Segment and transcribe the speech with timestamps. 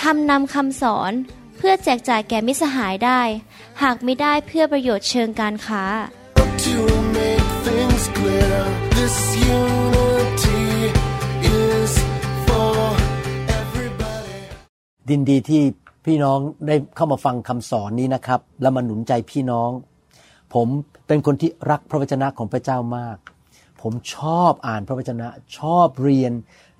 [0.00, 1.12] ทำนำคำสอน
[1.56, 3.20] เพื่อแจกจ่ายแก่มิสหายได้
[3.82, 5.84] หากไม่ได้เพื่อประโยชน์เชิงการค้า
[6.66, 6.78] To
[7.18, 8.58] make things clear,
[8.98, 9.16] this
[9.58, 10.64] unity
[11.62, 11.92] is
[12.46, 12.76] for
[13.60, 14.38] everybody.
[15.08, 15.62] ดินดีที่
[16.04, 19.70] พี่น้องได้เข้ามาฟังคำสอนนี้นะครับ และมาหนุนใจพี่น้อง
[20.54, 20.68] ผม
[21.06, 23.16] เป็นคนที่รักพระวจนะของพระเจ้ามาก
[23.82, 26.32] ผมชอบอ่านพระวจนะ ชอบเรียน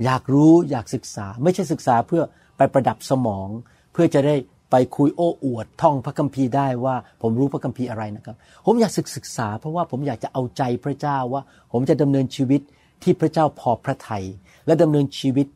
[0.05, 2.23] อยากรู้อยากศึกษา ไม่ใช่ศึกษาเพื่อ
[2.57, 3.49] ไปประดับสมอง
[3.93, 4.37] เพื่อจะได้
[4.71, 12.61] ไปคุยโอ้อวดท่องพระคัมภีร์ได้ว่า ผมรู้พระคัมภีร์อะไรนะครับ ผมอยากศึกศึกษา เพราะว่าผมอยากจะเอาใจพระเจ้าว่า ผมจะดำเนินชีวิต
[13.03, 14.25] ที่พระเจ้าพอพระทยัย
[14.67, 15.47] และดำเนินชีวิต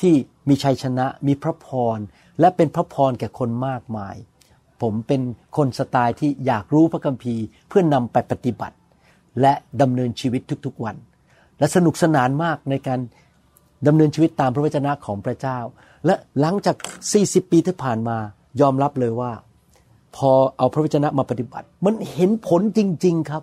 [0.00, 0.14] ที่
[0.48, 1.98] มีชัยชนะ มีพระพร
[2.40, 4.16] และเป็นพระพรแก่คนมากมาย
[4.82, 5.20] ผมเป็น
[5.56, 8.76] คนสไตล์ที่อยากรู้พระคัมภีร์ เพื่อนนำไปปฏิบัติ
[9.40, 10.96] และดำเนินชีวิตทุกๆวัน
[11.58, 13.00] และสนุกสนานมากในการ
[13.86, 15.58] ดำเนินชีวิตตามพระวจนะของพระเจ้า
[16.06, 16.76] และหลังจาก
[17.14, 18.16] 40 ปีที่ผ่านมา
[18.60, 19.32] ยอมรับเลยว่า
[20.16, 23.42] พอเอาพระวจนะมาปฏิบัติ มันเห็นผลจริง ๆครับ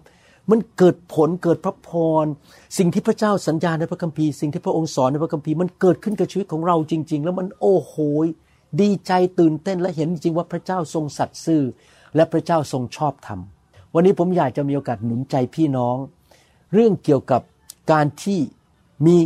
[0.52, 1.89] มันเกิดผลเกิดพระพ
[2.23, 2.25] ร
[2.77, 7.95] สิ่งที่พระเจ้าสัญญาในพระคัมภีร์สิ่งที่พระองค์สอนในพระคัมภีร์มันเกิดขึ้นกับชีวิตของเราจริง ๆ แล้วมันโอ้โห
[8.81, 11.63] ดีใจตื่นเต้นและเห็นจริงว่าพระเจ้าทรงสัตย์ซื่อ
[12.16, 13.39] และพระเจ้าทรงชอบธรรม
[13.94, 15.97] วันนี้ผมอยากจะมีโอกาสหนุนใจพี่น้อง
[16.73, 17.41] เรื่องเกี่ยวกับ
[17.91, 18.39] การที่
[19.05, 19.17] มี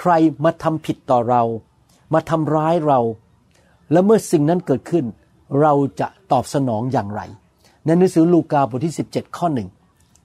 [0.00, 0.12] ใคร
[0.44, 1.42] มาทำผิดต่อเรา
[2.14, 3.00] มาทำร้ายเรา
[3.92, 5.04] และเมื่อสิ่งนั้นเกิดขึ้น
[5.60, 7.22] เราจะตอบสนองอย่างไร
[7.84, 9.68] ในหนังสือลูกาบทที่ 17 ข้อหนึ่ง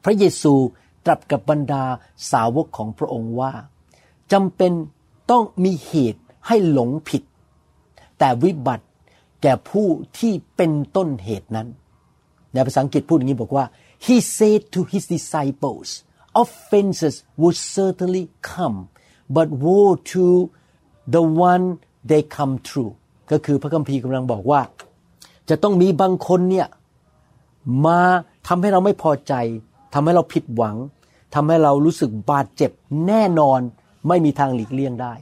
[0.04, 0.54] พระเยซู
[1.06, 1.84] ตรัสกับบรรดา
[2.32, 3.54] สาวกของพระองค์ว่า
[4.32, 4.72] จำเป็น
[5.32, 7.24] ต้องมีเหตุให้หลงผิด
[8.20, 8.86] แต่วิบัติ
[9.42, 9.88] แก่ผู้
[10.20, 11.68] ที่เป็นต้นเหตุนั้น
[12.54, 13.66] ในภาษาอังกฤษพูดอย่างนี้บอกว่า
[14.06, 15.90] he said to his disciples
[16.44, 18.80] offenses would certainly come
[19.36, 20.26] but woe to
[21.14, 21.66] the one
[22.10, 22.92] they come through
[23.32, 24.62] ก็คือพระคัมภีร์กำลังบอกว่า
[25.50, 26.68] จะต้องมีบางคนเนี่ย
[27.86, 28.00] มา
[28.48, 29.34] ทำให้เราไม่พอใจ
[29.94, 30.76] ทำให้เราผิดหวัง
[31.36, 32.72] ทำให้เรารู้สึกบาดเจ็บ
[33.08, 33.60] แน่นอน
[34.08, 35.14] ไม่มีทางหลีกเลี่ยงได้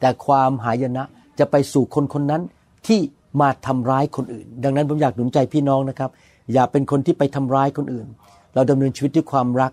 [0.00, 1.04] แต่ความหายนะ
[1.38, 2.42] จะไปสู่คนคนนั้น
[2.86, 3.00] ที่
[3.40, 6.10] มาทำร้ายคนอื่น ดังนั้นผมอยากหนุนใจพี่น้องนะครับ
[6.52, 8.06] อย่าเป็นคนที่ไปทำร้ายคนอื่น
[8.54, 9.72] เราดำเนินชีวิตด้วยความรัก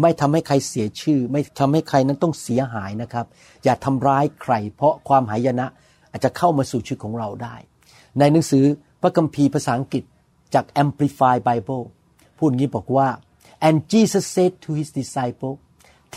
[0.00, 3.26] ไม่ทำให้ใครเสียชื่อ ไม่ทำให้ใครนั้นต้องเสียหายนะครับ
[3.64, 5.66] อย่าทำร้ายใคร เพราะความหายนะ
[6.10, 7.56] อาจจะเข้ามาสู่ชีวิตของเราได้
[8.18, 8.64] ในหนังสือ
[9.00, 10.04] พระคัมภีร์ภาษาอังกฤษ
[10.54, 11.84] จาก Amplified Bible
[12.36, 13.08] พูดอย่างนี้บอกว่า
[13.66, 15.54] and Jesus said to his disciple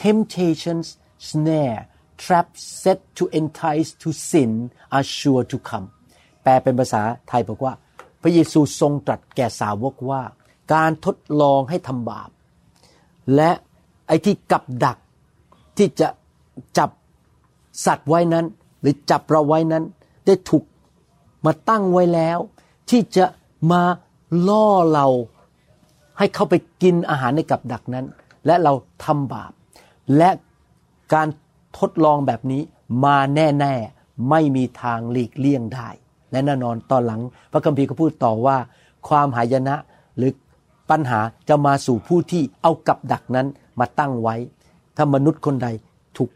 [0.04, 0.88] temptations
[1.30, 1.82] snare
[2.24, 4.52] traps set to entice to sin
[4.96, 5.88] are sure to come
[6.44, 7.74] แปลเป็นภาษาไทยบอกว่า
[8.22, 10.22] พระเยซูทรงตรัสแก่สาวกว่า
[10.74, 12.30] การทดลองให้ทำบาป
[13.36, 13.52] และ
[14.08, 14.98] ไอ้ที่กับดัก
[15.78, 16.08] ที่จะ
[16.78, 16.90] จับ
[17.86, 18.46] สัตว์ไว้นั้น
[18.82, 19.84] หรือจับเราไว้นั้น
[20.26, 20.64] ได้ถูก
[21.46, 22.38] มาตั้งไว้แล้ว
[22.90, 23.26] ที่จะ
[23.72, 23.82] มา
[24.48, 25.08] ล่อเรา
[26.18, 28.06] ให้เข้าไปกินอาหารในกับดักนั้น
[28.46, 28.74] และเรา
[29.04, 29.52] ทำบาป
[30.18, 30.30] และ
[31.14, 31.28] การ
[31.80, 32.62] ทดลองแบบนี้
[33.06, 35.90] มาแน่ๆไม่มีทางหลีกเลี่ยงได้
[36.32, 38.58] และแน่นอนตอนหลัง พระคัมภีร์ก็พูดต่อว่า
[39.08, 39.76] ความหายนะ
[40.18, 40.32] หรือ
[40.92, 43.48] ปัญหาจะมาสู่ผู้ที่เอากับดักนั้น
[43.80, 44.36] มาตั้งไว้
[44.98, 45.68] ถ้ามนุษย์คนใด
[46.18, 46.30] ถูก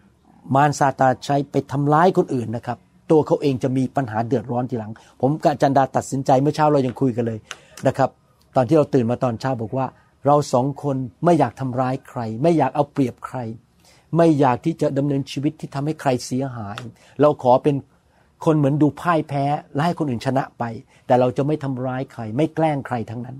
[0.55, 2.77] มารซาตานใช้ไปทำร้ายคนอื่นนะครับ
[3.11, 4.91] ตัวเขาเองจะมีปัญหาเดือดร้อนทีหลัง
[5.21, 7.39] ผมกับจันดาตัดสินใจเมื่อเช้าเรายังคุยกันเลย
[7.87, 8.09] นะครับ
[8.55, 9.87] ตอนที่เราตื่นมาตอนเช้าบอกว่า
[10.25, 13.37] เราสองคนไม่อยากทำร้ายใคร ไม่อยากเอาเปรียบใคร
[14.17, 16.79] ไม่อยากที่จะดำเนินชีวิตที่ทำให้ใครเสียหาย
[17.21, 17.75] เราขอเป็น
[18.45, 20.63] คนเหมือนดูพ่ายแพ้และให้คนอื่นชนะไป
[21.07, 23.37] แต่เราจะไม่ทำร้ายใคร ไม่แกล้งใครทั้งนั้น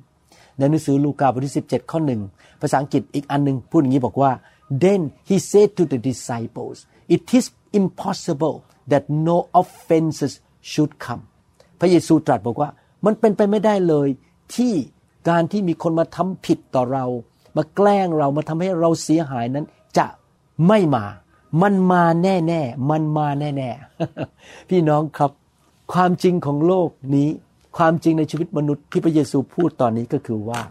[0.58, 2.22] ในหนังสือลูกาบทที่17 ข้อหนึ่ง
[2.62, 4.32] ภาษาอังกฤษอีกอันหนึ่งพูดอย่างนี้บอกว่า
[4.84, 6.78] then he said to the disciples
[7.16, 7.46] it is
[7.80, 8.58] impossible
[8.92, 10.34] that no offenses
[10.72, 11.24] should come
[11.80, 12.70] พระเยซูตรัสบอกว่า
[13.06, 14.08] มันเป็นไปไม่ได้เลย
[14.56, 14.74] ที่
[15.30, 17.06] การที่มีคนมาทำผิดต่อเรา
[17.56, 19.66] มาแกล้งเรามาทำให้เราเสียหายนั้น
[19.98, 20.08] จะ
[20.68, 21.06] ไม่มา
[21.62, 23.70] มันมาแน่ ๆ มันมาแน่
[24.20, 25.32] ๆ พี่น้องครับ
[25.94, 27.30] ความจริงของโลกนี้
[27.78, 30.62] ความจริงในชีวิตมนุษย์ที่พระเยซูพูดตอนนี้ก็คือว่า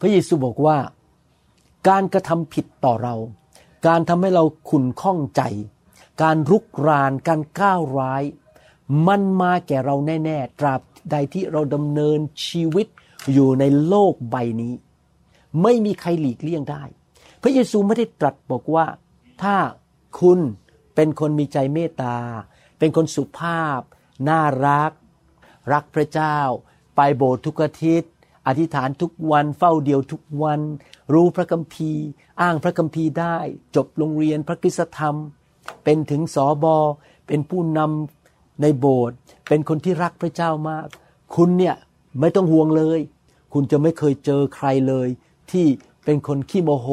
[0.00, 0.78] พระเยซูบอกว่า
[1.88, 3.14] การกระทำผิดต่อเรา
[3.86, 5.42] การทำให้เราขุนข้องใจ
[6.22, 8.22] การรุกราน การก้าวร้าย
[9.06, 12.86] มันมาแก่เราแน่ๆตราบใดที่เราดำเนินชีวิต
[13.32, 14.74] อยู่ในโลกใบนี้
[15.62, 16.82] ไม่มีใครหลีกเลี่ยงได้
[17.42, 18.86] พระเยซูไม่ได้ตรัสบอกว่า
[19.42, 19.56] ถ้า
[20.20, 20.38] คุณ
[20.94, 22.16] เป็นคนมีใจเมตตา
[22.78, 23.80] เป็นคนสุภาพ
[24.28, 24.92] น่ารัก
[25.72, 26.38] รักพระเจ้า
[26.96, 28.10] ไปโบสถ์ทุกอาทิตย์
[28.46, 30.60] อธิษฐานทุกวัน เฝ้าเดียวทุกวัน
[31.12, 32.04] รู้พระคัมภีร์
[32.40, 33.36] อ้างพระคัมภีร์ได้
[33.76, 35.14] จบโรงเรียนพระคุณธรรม
[35.84, 36.76] เป็นถึงสอบอ
[37.26, 39.16] เป็นผู้นำในโบสถ์
[39.48, 40.86] เป็นคนที่รักพระเจ้ามาก
[41.36, 41.76] คุณเนี่ย
[42.20, 43.00] ไม่ต้องห่วงเลย
[43.52, 45.08] คุณจะไม่เคยเจอใครเลย
[45.50, 45.66] ที่
[46.04, 46.88] เป็นคนขี้โมโห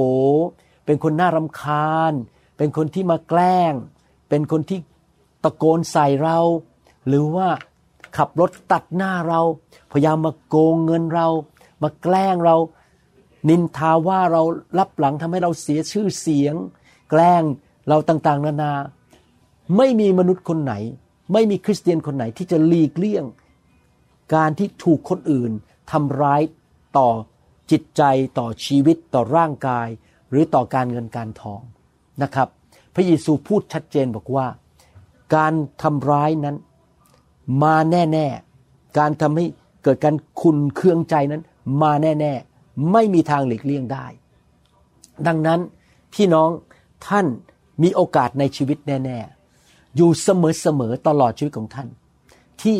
[0.86, 2.13] เป็นคนน่ารำคาญ
[2.57, 3.74] เป็นคนที่มาแกล้ง
[4.30, 4.80] เป็นคนที่
[5.44, 6.39] ตะโกนใส่เรา
[7.07, 7.48] หรือว่า
[8.18, 9.42] ขับรถตัดหน้าเรา
[9.92, 11.28] พยายามมาโกงเงินเรา
[11.84, 12.56] มาแกล้งเรา
[13.50, 14.42] นินทาว่าเรา
[14.80, 16.56] รับหลังทำให้เราเสียชื่อเสียง
[17.10, 17.44] แกล้ง
[17.90, 18.74] เราต่างๆ นานา
[19.78, 20.74] ไม่มีมนุษย์คนไหน
[21.34, 23.26] ไม่มีคริสเตียนคนไหนที่จะหลีกเลี่ยง
[24.36, 25.52] การที่ถูกคนอื่น
[25.92, 26.42] ทำร้าย
[26.98, 27.10] ต่อ
[27.72, 28.04] จิตใจ
[28.40, 29.88] ต่อชีวิตต่อร่างกาย
[30.30, 31.62] หรือต่อการเงินการทอง
[32.24, 32.48] นะครับ
[32.96, 34.48] พระเยซูพูดชัดเจนบอกว่า
[35.36, 35.54] การ
[35.84, 36.56] ทำร้ายนั้น
[37.63, 39.45] มาแน่ๆ การทำให้
[39.83, 41.42] เกิดการคุนเครื่องใจนั้น
[41.81, 44.06] มาแน่ๆ ไม่มีทางหลีกเลี่ยงได้
[45.27, 45.59] ดังนั้น
[46.13, 46.50] พี่น้อง
[47.07, 47.25] ท่าน
[47.83, 51.88] มีโอกาสในชีวิตแน่ๆ อยู่เสมอๆ ตลอดชีวิตของท่าน
[52.62, 52.77] ที่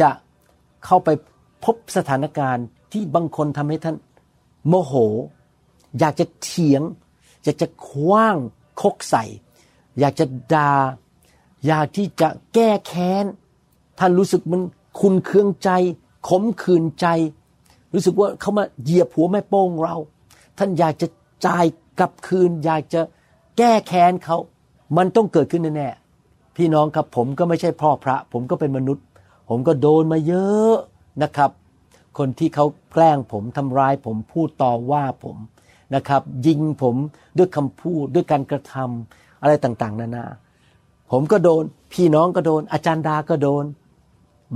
[0.00, 0.10] จะ
[0.84, 1.08] เข้าไป
[1.64, 3.96] พบสถานการณ์ที่บางคนทำให้ท่าน
[4.68, 4.92] โมโห
[5.98, 6.82] อยากจะเถียง
[7.44, 8.36] อยากจะคว้าง
[8.80, 9.24] คกใส่
[10.00, 10.72] อยากจะดา่า
[11.66, 13.24] อยากที่จะแก้แค้น
[13.98, 14.62] ท่านรู้สึกมัน
[15.00, 15.70] คุณเคืองใจ
[16.28, 17.06] ขมขื่นใจ
[17.94, 19.96] รู้สึกว่าเขามาเหยียบหัวแม่โป้งเรา
[20.58, 21.06] ท่านอยากจะ
[21.46, 21.64] จ่าย
[21.98, 23.00] กลับคืน อยากจะ
[23.58, 24.36] แก้แค้นเขา
[24.96, 29.04] มันต้องเกิดขึ้นแน่ๆพี่น้องครับผมก็ไม่ใช่พ่อพระ ผมก็เป็นมนุษย์
[29.48, 30.74] ผมก็โดนมาเยอะ
[31.22, 31.50] นะครับ
[32.18, 35.36] คนที่เขาแกล้งผมทำร้ายผมพูดต่อว่าผม
[35.94, 36.96] นะครับ ยิงผม
[37.38, 40.26] ด้วยคำพูดด้วยการกระทำอะไรต่างๆ นานา
[41.10, 41.62] ผมก็โดน
[41.92, 43.64] พี่น้องก็โดน อาจารย์ดาก็โดน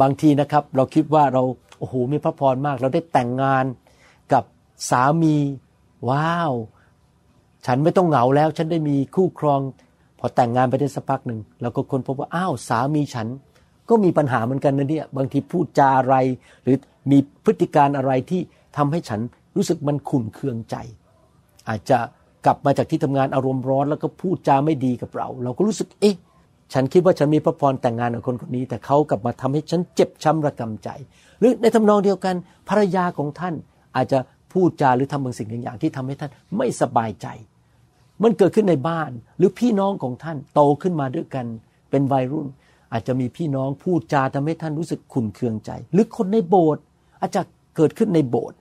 [0.00, 1.42] บางทีนะครับเราคิดว่าเรา
[1.78, 3.64] โอ้โหมีพระพรมาก เราได้แต่งงาน
[4.32, 4.44] กับ
[4.90, 5.36] สามี
[6.08, 6.52] ว้าว
[7.66, 9.60] ฉันไม่ต้องเหงาแล้ว ฉันได้มีคู่ครอง
[10.18, 13.28] พอแต่งงานไปได้สักพักหนึ่งเราก็ค้นพบว่าอ้าวสามีฉัน
[13.88, 16.14] ก็มีปัญหาเหมือนกันนะเนี่ยบางทีพูดจาอะไร
[16.62, 16.76] หรือ
[17.10, 18.40] มีพฤติการอะไรที่
[18.76, 19.20] ทำให้ฉัน
[19.56, 20.76] รู้สึกมันขุ่นเคืองใจ
[21.68, 21.98] อาจจะ
[22.46, 26.16] กลับมาจากที่ทำงานอารมณ์ร้อนแล้วก็พูดจาไม่ดีกับเรา เราก็รู้สึกเอ๊ะ
[26.72, 30.88] ฉันคิดว่าฉันมีพระพรแต่งงานกับคนคนนี้ แต่เขากลับมาทำให้ฉันเจ็บช้ำระกำใจ
[31.38, 32.34] หรือในทำนองเดียวกัน
[32.68, 33.54] ภรรยาของท่าน
[33.96, 34.18] อาจจะ
[34.52, 37.26] พูดจาหรือทำบางสิ่งบางอย่างที่ทำให้ท่านไม่สบายใจ
[38.22, 41.46] มันเกิดขึ้นในบ้านหรือพี่น้องของท่านโตขึ้นมาด้วยกัน
[41.90, 42.46] เป็นวัยรุ่น
[42.92, 46.82] อาจจะมีพี่น้องพูดจาทำให้ท่านรู้สึกขุ่นเคืองใจ หรือคนในโบสถ์
[47.20, 47.42] อาจจะ
[47.76, 48.58] เกิดขึ้นในโบสถ์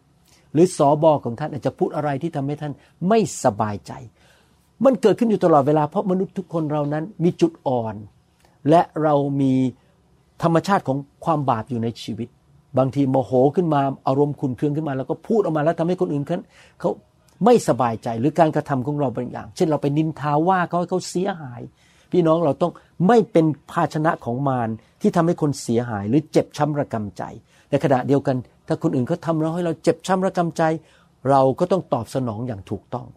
[0.53, 2.73] หรือสอบอของท่านอาจจะพูดอะไรที่ทำให้ท่าน
[3.09, 3.93] ไม่สบายใจ
[4.85, 7.95] มันเกิดขึ้นอยู่ตลอดเวลาเพราะมนุษย์ทุกคนเรานั้นมีจุดอ่อน
[8.69, 9.53] และเรามี
[10.43, 12.27] ธรรมชาติของความบาปอยู่ในชีวิต
[12.77, 16.37] บางทีโมโหขึ้นมาอารมณ์ขุนเคืองขึ้นมา แล้วก็พูดออกมาแล้วทำให้คนอื่นเขา
[16.79, 16.91] เขา
[17.45, 21.61] ไม่สบายใจหรือการกระทำของเราบางอย่าง เช่นเราไปนินทาว่าเขาให้เขาเสียหาย
[22.11, 22.71] พี่น้องเราต้อง
[23.07, 24.69] ไม่เป็นภาชนะของมาร
[25.01, 27.23] ที่ทำให้คนเสียหาย หรือเจ็บช้ำระกำใจ
[27.69, 30.63] ในขณะเดียวกัน ถ้าคนอื่นเขาทำเราให้เราเจ็บช้ำระกำใจ
[31.29, 33.07] เราก็ต้องตอบสนองอย่างถูกต้อง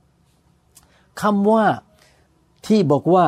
[1.22, 1.64] คำว่า
[2.66, 3.24] ที่บอกว่า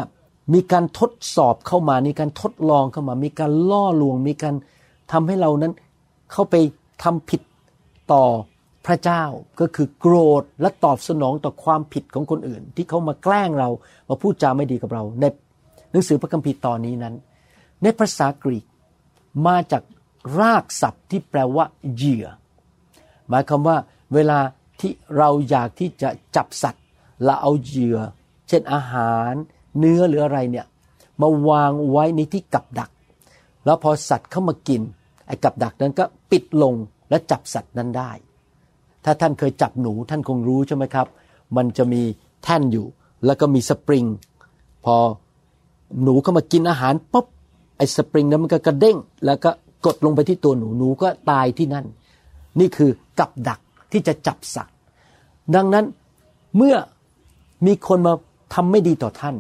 [0.55, 4.55] มีการทดสอบเข้ามามีการทดลองเข้ามา มีการล่อลวง มีการ
[5.13, 5.73] ทำให้เรานั้น
[6.33, 6.55] เข้าไป
[7.03, 7.43] ทำผิด
[8.13, 8.25] ต่อ
[8.87, 9.25] พระเจ้า
[9.61, 13.69] ก็คือโกรธและตอบสนองต่อความผิดของคนอื่น ที่เขามาแกล้งเรา
[14.09, 15.25] มาพูดจาไม่ดีกับเรา ใน
[15.91, 17.15] หนังสือพระคัมภีร์ตอนนี้นั้น
[17.83, 18.65] ในภาษากรีก
[19.47, 19.83] มาจาก
[20.39, 22.27] รากศัพท์ที่แปลว่าเหยื่อ
[23.29, 23.77] หมายความว่า
[24.15, 24.39] เวลา
[24.81, 26.82] ที่เราอยากที่จะจับสัตว
[27.25, 27.99] เราเอาเหยื่อ
[28.49, 29.33] เช่นอาหาร
[29.79, 30.67] เนื้อหรืออะไรเนี่ย
[31.21, 32.91] มาวางไว้ในที่กับดัก
[33.65, 34.83] แล้วพอสัตว์เข้ามากิน
[35.27, 36.75] ไอ้กับดักนั้นก็ปิดลง
[37.11, 38.11] และจับสัตว์นั้นได้
[39.05, 41.07] ถ้าท่านเคยจับหนูท่านคงรู้ใช่ไหมครับ
[41.57, 42.03] มันจะมี
[42.45, 42.87] แท่นอยู่
[43.27, 44.05] แล้วก็มีสปริง
[44.85, 44.97] พอ
[46.03, 47.27] หนูเข้ามากินอาหารปุ๊บ
[47.77, 49.51] ไอ้สปริงนั้นมันก็กระเด้ง แล้วก็
[49.87, 51.87] กดลงไปที่ตัวหนูหนูก็ตายที่นั่น
[52.61, 53.61] นี่คือกับดัก
[53.93, 54.77] ที่จะจับสัตว์
[55.55, 55.85] ดังนั้น
[56.57, 56.75] เมื่อ
[57.67, 58.15] มีคนมา
[58.55, 59.37] ทำไม่ดีต่อท่าน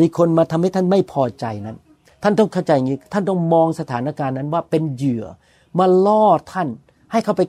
[0.00, 1.76] มีคนมาทำให้ท่านไม่พอใจนั้น
[2.22, 5.24] ท่านต้องเข้าใจอย่างนี้ ท่านต้องมองสถานการณ์นั้นว่าเป็นเหยื่อ
[5.78, 6.68] มาล่อท่าน
[7.12, 7.42] ให้เขาไป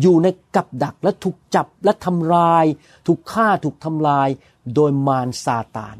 [0.00, 2.64] อยู่ในกับดักและถูกจับและทำลาย
[3.06, 4.28] ถูกฆ่าถูกทำลาย
[4.74, 5.96] โดยมารซาตาน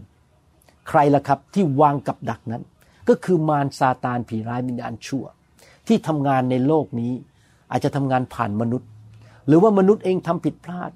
[0.88, 2.62] ใครล่ะครับที่วางกับดักนั้น
[3.08, 5.24] ก็คือมารซาตานผีร้ายวิญญาณชั่ว
[5.86, 7.12] ที่ทำงานในโลกนี้
[7.70, 8.88] อาจจะทำงานผ่านมนุษย์
[9.46, 10.90] หรือว่ามนุษย์เองทำผิดพลาด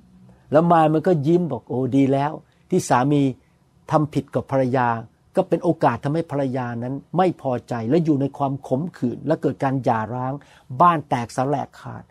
[0.52, 2.32] แล้วมามันก็ยิ้มบอกโอ้ดีแล้ว
[2.70, 3.22] ที่สามี
[3.90, 4.88] ทำผิดกับภรรยา
[5.36, 10.32] ก็เป็นโอกาสทำให้ภรรยานั้นไม่พอใจและอยู่ในความขมขื่นและเกิดการหย่าร้าง
[10.80, 12.02] บ้านแตกสลายขาด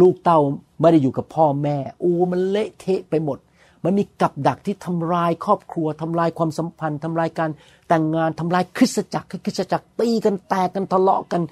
[0.00, 0.38] ลูกเต้า
[0.80, 3.38] ไม่ได้อยู่กับพ่อแม่โอ้มันเละเทะไปหมด
[3.84, 7.50] มันมีกับดักที่ทำลายครอบครัวทำลายความสัมพันธ์ทำลายการ
[7.88, 11.42] แต่งงานทำลายคริสตจักรคริสตจักรตีกันแตกกันทะเลาะกัน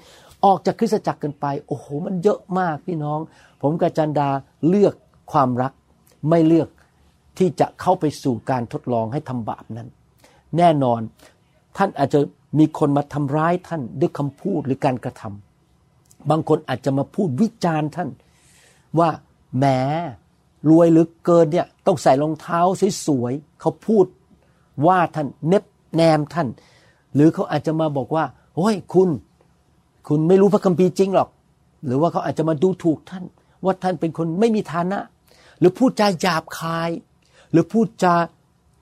[0.45, 3.19] ออกจากคริสตจักรกันไป โอ้โห มันเยอะมากพี่น้อง
[3.61, 4.29] ผมกับจันดา
[4.67, 4.93] เลือก
[5.31, 5.73] ความรัก
[6.29, 6.69] ไม่เลือก
[7.37, 9.87] ที่จะเข้าไปสู่การทดลองให้ทำบาปนั้น
[10.57, 11.01] แน่นอน
[11.77, 12.19] ท่านอาจจะ
[12.59, 18.09] มีคนมาทำร้ายท่านด้วยคำพูดหรือการกระทำบางคนอาจจะมาพูดวิจารณ์ท่าน
[18.99, 19.09] ว่า
[19.57, 19.65] แหม
[20.69, 22.59] รวยหรือเกินเนี่ยต้องใส่รองเท้า
[23.07, 24.05] สวยๆเขาพูด
[24.87, 25.63] ว่าท่านเน็บ
[25.95, 26.47] แนมท่าน
[27.15, 28.25] หรือเขาอาจจะมาบอกว่า
[28.55, 29.09] โอ้ยคุณ
[30.07, 31.29] คุณไม่รู้พระคัมภีร์จริงหรอก
[31.85, 33.23] หรือว่าเขาอาจจะมาดูถูกท่าน
[33.65, 34.99] ว่าท่านเป็นคนไม่มีฐานะ
[35.63, 36.89] รือพูดจาหยาบคาย
[37.51, 38.15] หรือพูดจา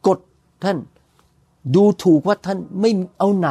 [0.07, 0.19] กด
[0.63, 0.77] ท่าน
[1.75, 3.50] ดูถูกว่าท่านไม่เอาไหน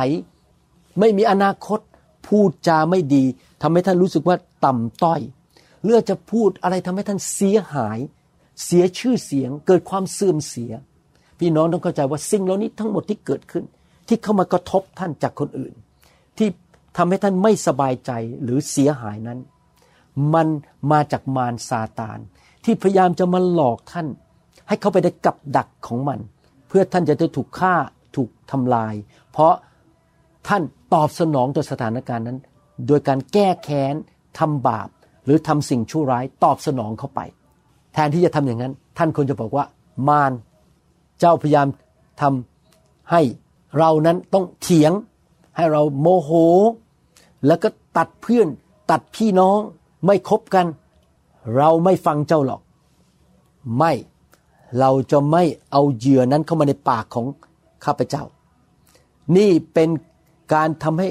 [1.00, 1.80] ไม่มีอนาคต
[2.26, 3.24] พูดจาไม่ดี
[3.62, 5.20] ทำให้ท่านรู้สึกว่าต่ำต้อย
[5.84, 7.98] เลือกจะพูดอะไรทำให้ท่านเสียหาย
[8.64, 10.72] เสียชื่อเสียง เกิดความเสื่อมเสีย
[11.38, 13.64] พี่น้องต้องเข้าใจว่าสิ่งเหล่านี้ทั้งหมดที่เกิดขึ้น
[14.08, 15.72] ที่เข้ามากระทบท่านจากคนอื่น
[16.38, 16.48] ที่
[16.96, 18.10] ทำให้ท่านไม่สบายใจ
[18.42, 19.38] หรือเสียหายนั้น
[20.34, 20.48] มัน
[20.90, 22.18] มาจากมารซาตาน
[22.64, 24.06] ที่พยายามจะมาหลอกท่าน
[24.68, 26.18] ให้เข้าไปในกับดักของมัน
[26.68, 27.74] เพื่อท่านจะได้ถูกฆ่า
[28.16, 28.94] ถูกทำลาย
[29.32, 29.54] เพราะ
[30.48, 30.62] ท่าน
[30.94, 32.38] ตอบสนองต่อสถานการณ์นั้น
[32.86, 33.94] โดยการแก้แค้น
[34.38, 34.88] ทำบาป
[35.24, 37.20] หรือทำสิ่งชั่วร้ายตอบสนองเข้าไป
[37.92, 39.64] แทนที่จะทำอย่างนั้น ท่านควรจะบอกว่า
[40.08, 40.32] มาร
[41.20, 41.66] เจ้าพยายาม
[42.20, 43.20] ทำให้
[43.78, 44.92] เรานั้นต้องเถียง
[45.56, 46.30] ให้เราโมโห
[47.46, 48.48] แล้วก็ตัดเพื่อน
[48.90, 49.58] ตัดพี่น้อง
[50.06, 50.66] ไม่คบกัน
[51.56, 52.60] เราไม่ฟังเจ้าหรอก
[53.78, 53.92] ไม่
[54.78, 57.26] เราจะไม่เอาเหยื่อนั้นเข้ามาในปากของ
[57.84, 58.24] ข้าพเจ้า
[59.36, 59.88] นี่เป็น
[60.54, 61.08] การทำให้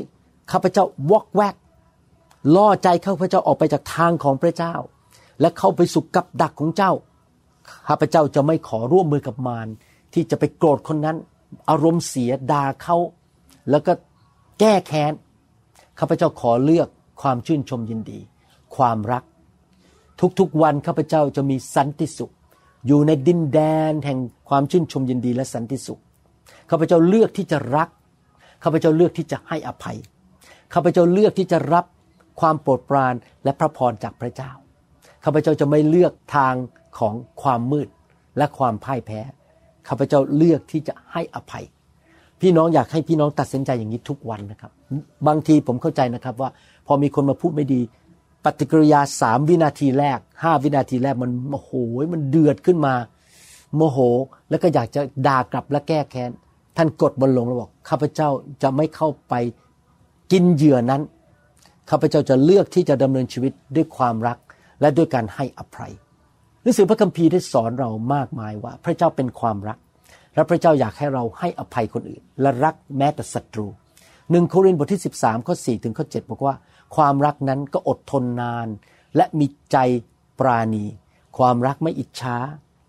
[0.51, 1.55] ข้าพเจ้าวอกแวก
[2.55, 4.74] ล่อใจข้าพเจ้าออกไปจากทางของพระเจ้า
[5.39, 6.91] และเข้าไปสู่กับดักของเจ้า
[7.88, 9.67] ข้าพเจ้าจะไม่ขอร่วมมือกับมาร
[10.13, 11.17] ที่จะไปโกรธคนนั้น
[11.69, 12.98] อารมณ์เสียด่าเขา
[13.69, 13.93] แล้วก็
[14.59, 15.13] แก้แค้น
[16.00, 16.88] ข้าพเจ้าขอเลือก
[17.21, 18.19] ความชื่นชมยินดี
[18.75, 19.24] ความรัก
[20.39, 22.31] ทุกๆวันข้าพเจ้าจะมีสันติสุข
[22.88, 23.59] อยู่ในดินแด
[23.91, 25.99] นแห่งความชื่นชมยินดีและสันติสุข
[26.69, 27.89] ข้าพเจ้าเลือกที่จะรัก
[28.63, 29.97] ข้าพเจ้าเลือกที่จะให้อภัย
[30.73, 31.85] ข้าพเจ้าเลือกที่จะรับ
[32.39, 34.51] ความโปรดปรานและพระพรจากพระเจ้า
[35.23, 36.53] ข้าพเจ้าจะไม่เลือกทาง
[36.99, 37.88] ของความมืด
[38.38, 39.19] และความพ่ายแพ้
[39.88, 41.65] ข้าพเจ้าเลือกที่จะให้อภัย
[42.41, 44.71] พี่น้องอยากให้พี่น้องตัดสินใจอย่างนี้ทุกวันนะครับ
[45.27, 46.49] บางทีผมเข้าใจนะครับว่า
[46.88, 47.81] พอมีคนมาพูดไม่ดี
[48.46, 51.72] ปฏิกิริยาสามวินาทีแรกห้าวินาทีแรกมันโมโห
[52.13, 52.93] มันเดือดขึ้นมา
[53.75, 53.98] โมโห
[54.50, 56.31] แล้วก็อยากจะด่ากลับและแก้แค้น
[56.77, 58.29] ท่านกดบนลงแล้วบอกข้าพเจ้า
[58.63, 59.34] จะไม่เข้าไป
[60.31, 61.01] กินเหยื่อนั้น
[61.89, 64.38] ข้าพเจ้าจะเลือกที่จะดำเนินชีวิตด้วยความรัก
[64.81, 65.91] และด้วยการให้อภัย
[66.62, 69.77] หนังสือพระคัมภีร์ได้สอนเรามากมายว่า พระเจ้าเป็นความรัก
[70.36, 73.67] และพระเจ้าอยากให้เราให้อภัยคนอื่น และรักแม้แต่ศัตรู
[74.31, 76.55] หนึ่งโครินธ์บทที่ 13ข้อ4ถึงข้อ7บอกว่า
[76.96, 78.67] ความรักนั้นก็อดทนนาน
[79.15, 79.77] และมีใจ
[80.39, 80.86] ปราณี
[81.38, 82.38] ความรักไม่อิจฉา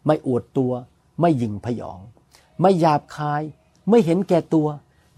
[0.06, 0.72] ไม่อวดตัว
[1.20, 2.00] ไม่หยิ่งพยอง
[2.60, 3.42] ไม่หยาบคาย
[3.88, 4.68] ไม่เห็นแก่ตัว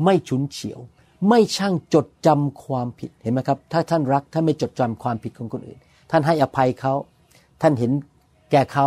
[0.05, 0.81] ไม่ฉุนเฉียว
[1.29, 5.79] ไม่ช่างจดจำความผิดเห็นไหมครับ ถ้าท่านรักท่านไม่จดจำความผิดของคนอื่น
[6.11, 6.95] ท่านให้อภัยเขา
[7.61, 7.93] ท่านเห็น
[8.51, 8.87] แก่เขา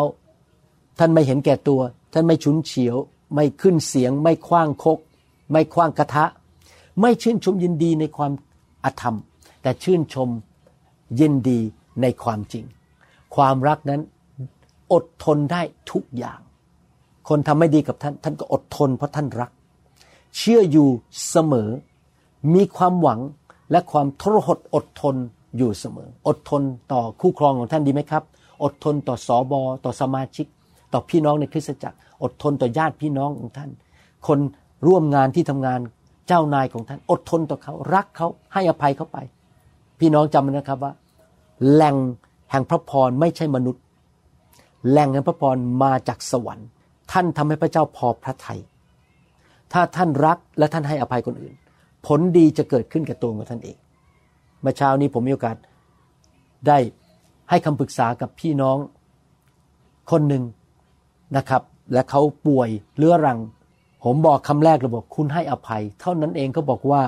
[0.99, 1.81] ท่านไม่เห็นแก่ตัว
[2.13, 2.95] ท่านไม่ฉุนเฉียว
[3.35, 4.99] ไม่ขึ้นเสียง ไม่คว้างคก
[5.51, 6.25] ไม่คว้างกระทะ
[7.01, 8.31] ไม่ชื่นชมยินดีในความ
[8.83, 9.15] อธรรม
[9.65, 10.29] แต่ชื่นชม
[11.19, 11.59] ยินดี
[12.01, 12.65] ในความจริง
[13.35, 14.01] ความรักนั้น
[14.93, 16.39] อดทนได้ทุกอย่าง
[17.29, 19.51] คนทำไม่ดีกับท่าน ท่านก็อดทนเพราะท่านรัก
[20.37, 20.89] เชื่ออยู่
[21.29, 21.69] เสมอ
[22.53, 23.19] มีความหวัง
[23.71, 25.15] และความทรหดอดทน
[25.57, 28.23] อยู่เสมอ อดทนต่อคู่ครองของท่านดีไหมครับ
[28.63, 30.45] อดทนต่อสอบอต่อสมาชิก
[30.93, 33.69] ต่อพี่น้องในคริสตจักร อดทนต่อญาติพี่น้องของท่าน
[34.27, 34.39] คน
[34.87, 35.79] ร่วมงานที่ทำงาน
[36.27, 39.19] เจ้านายของท่าน อดทนต่อเขา รักเขาให้อภัยเขาไป
[39.99, 40.93] พี่น้องจำนะครับว่า
[41.71, 41.95] แหล่ง
[42.51, 43.83] แห่งพระพรไม่ใช่มนุษย์
[44.89, 46.67] แหล่งแห่งพระพรมาจากสวรรค์
[47.11, 48.59] ท่านทำให้พระเจ้าพอพระทยัย
[49.73, 51.53] ถ้าท่านรักและท่านให้อภัยคนอื่น
[52.05, 53.77] ผลดีจะเกิดขึ้นกับตัวของท่านเอง
[54.61, 55.57] เมื่อเช้านี้ผมมีโอกาส
[56.67, 56.77] ได้
[57.49, 58.77] ให้คำปรึกษากับพี่น้อง
[60.11, 60.43] คนหนึ่ง
[61.37, 61.61] นะครับ
[61.93, 63.39] และเขาป่วยเรื้อรัง
[64.03, 67.01] ผมบอกคำแรกเลยบอกคุณให้อภัย เท่านั้นเองก็บอกว่า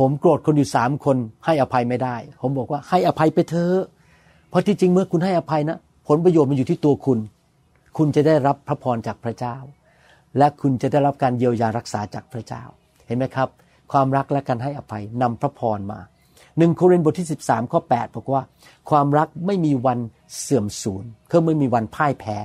[0.00, 3.78] ผมโกรธคนอยู่สามคน ให้อภัยไม่ได้ ผมบอกว่าให้อภัยไปเถอะ
[4.48, 5.78] เพราะที่จริงเมื่อคุณให้อภัยนะ
[6.08, 7.18] ผลประโยชน์มันอยู่ที่ตัวคุณ
[7.96, 9.56] คุณจะได้รับพระพรจากพระเจ้า
[10.38, 12.62] และคุณจะได้รับการเยียวยารักษาจากพระเจ้า
[13.06, 13.48] เห็นไหมครับ
[13.92, 15.98] ความรักและการให้อภัยนำพระพรมา
[16.58, 18.42] หนึ่งโครินธ์บทที่ 13ข้อ8บอกว่า
[18.90, 19.98] ความรักไม่มีวัน
[20.40, 22.36] เสื่อมสูญคือไม่มีวันพ่ายแพ้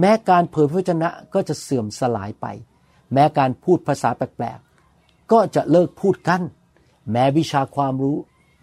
[0.00, 2.46] แม้การเผยพระวจนะก็จะเสื่อมสลายไป
[3.12, 6.42] แม้การพูดภาษาแปลกๆก็จะเลิกพูดกัน
[7.10, 8.16] แม้วิชาความรู้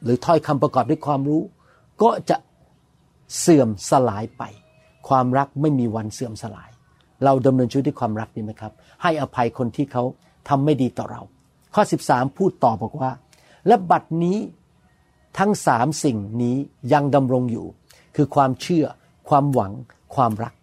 [0.04, 1.42] หรือถ้อยคำประกอบด้วยความรู้
[2.02, 2.38] ก็จะ
[3.40, 4.44] เสื่อมสลายไป
[5.08, 6.70] ความรักไม่มีวันเสื่อมสลาย
[7.24, 10.04] เราดำเนินชีวิตด้วยความรักดีไหมครับ ให้อภัยคนที่เขา
[10.50, 11.22] ทำไม่ดีต่อเรา
[11.74, 13.12] ข้อ 13 พูดต่อบอกว่า
[13.68, 14.38] และบัดนี้
[15.40, 16.56] ทั้งสามสิ่งนี้
[16.94, 17.68] ยังดำรงอยู่
[18.16, 18.86] คือความเชื่อ
[19.30, 19.72] ความหวัง
[20.16, 20.54] ความรัก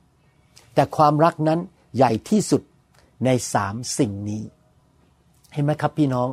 [0.74, 1.60] แต่ความรักนั้น
[1.96, 2.62] ใหญ่ที่สุด
[3.24, 4.42] ในสามสิ่งนี้
[5.52, 6.28] เห็นไหมครับพี่น้อง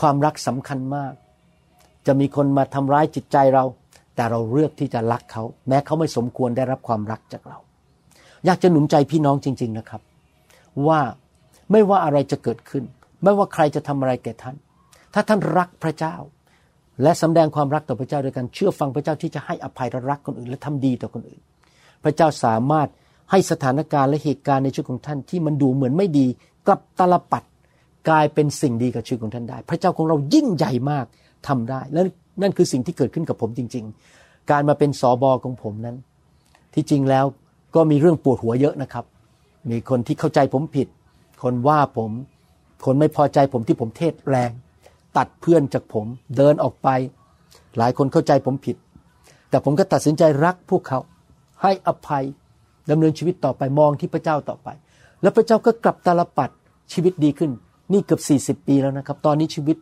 [0.00, 1.12] ความรักสำคัญมาก
[2.06, 3.64] จะมีคนมาทำร้ายจิตใจเรา
[4.14, 7.58] แต่เราเลือกที่จะรักเขา แม้เขาไม่สมควรได้รับความรักจากเรา
[8.46, 10.02] อยากจะหนุนใจพี่น้องจริง ๆนะครับ
[10.88, 11.00] ว่า
[11.72, 12.84] ไม่ว่าอะไรจะเกิดขึ้น
[13.22, 14.56] ไม่ว่าใครจะทำอะไรแก่ท่าน
[15.14, 16.16] ถ้าท่านรักพระเจ้า
[17.02, 21.40] และสำแดงความรักต่อพระเจ้าโดยการเชื่อฟังพระเจ้าที่จะให้อภัยและรักคนอื่น และทำดีต่อคนอื่น
[22.04, 22.88] พระเจ้าสามารถ
[23.30, 26.26] ให้สถานการณ์และเหตุการณ์ในชีวิตของท่านที่มันดูเหมือนไม่ดี
[26.66, 27.42] กลับตลปัด
[28.08, 31.06] กลายเป็นสิ่งดีกับชีวิตของท่านได้ พระเจ้าของเรายิ่งใหญ่มาก
[31.48, 32.00] ทำได้ และ
[32.42, 33.84] นั่นคือสิ่งที่เกิดขึ้นกับผมจริง
[34.18, 35.96] ๆ การมาเป็นสอบอของผมนั้น
[36.74, 37.24] ที่จริงแล้ว
[37.74, 39.04] ก็มีเรื่องปวดหัวเยอะนะครับ
[39.70, 40.88] มีคนที่เข้าใจผมผิด
[41.42, 42.10] คนว่าผม
[42.84, 44.50] คนไม่พอใจผมที่ผมเทศแรง
[45.16, 46.88] ตัดเพื่อนจากผมเดินออกไป
[47.78, 48.76] หลายคนเข้าใจผมผิด
[49.50, 50.98] แต่ผมก็ตัดสินใจรักพวกเขา
[51.62, 52.24] ให้อภัย
[52.90, 54.68] ดำเนินชีวิตต่อไปมองที่พระเจ้าต่อไป
[55.22, 56.50] แล้วพระเจ้าก็กลับตาลปัด
[56.92, 57.50] ชีวิตดีขึ้น
[57.92, 59.76] นี่เกือบ 40 ปีแล้วนะครับ ตอนนี้ชีวิต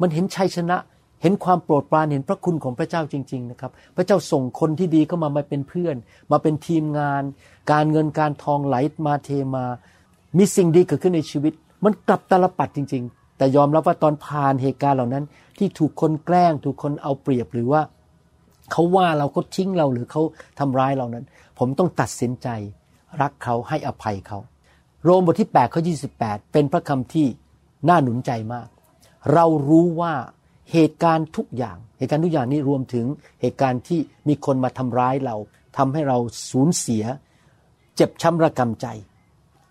[0.00, 0.76] มันเห็นชัยชนะ
[1.22, 5.96] เห็นความโปรดปรานเห็นพระคุณของพระเจ้าจริง ๆ นะครับ พระเจ้าส่งคนที่ดีเข้ามามาเป็นเพื่อน
[6.32, 7.22] มาเป็นทีมงาน
[7.72, 9.64] การเงินการทองไหลมาเทมา
[10.38, 11.52] มีสิ่งดีเกิดขึ้นในชีวิต
[11.84, 15.24] มันกลับตลปัดจริง ๆ แต่ยอมรับว่าตอนผ่านเหตุการณ์เหล่านั้น
[15.58, 17.82] ที่ถูกคนแกล้ง ถูกคนเอาเปรียบหรือว่า
[18.72, 20.22] เขาว่าเราก็ทิ้งเราหรือเขา
[20.58, 21.24] ทำร้ายเรานั้น
[21.58, 22.48] ผมต้องตัดสินใจ
[23.20, 24.38] รักเขาให้อภัยเขา
[25.04, 25.82] โรมบทที่8ข้อ
[26.18, 27.26] 28 เป็นพระคำที่
[27.88, 28.68] น่าหนุนใจมาก
[29.32, 30.14] เรารู้ว่า
[30.72, 33.06] เหตุการณ์ทุกอย่าง เหตุการณ์ทุกอย่างนี้รวมถึง
[33.40, 35.36] เหตุการณ์ที่มีคนมาทำร้ายเรา
[35.76, 36.18] ทำให้เรา
[36.50, 37.04] สูญเสีย
[37.96, 38.86] เจ็บช้ำระกำใจ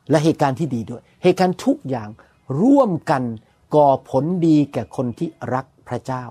[0.10, 2.10] และเหตุการณ์ที่ดีด้วย เหตุการณ์ทุกอย่าง
[2.62, 3.24] ร่วมกัน
[3.76, 6.24] ก่อผลดีแก่คนที่รักพระเจ้า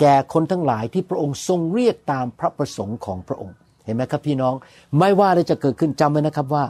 [0.00, 4.54] แก่คนทั้งหลายที่พระองค์ทรงเรียกตามพระประสงค์ของพระองค์ เห็นไหมครับพี่น้อง
[4.98, 6.64] ไม่ว่าอะไรจะเกิดขึ้นจำไว้นะครับว่า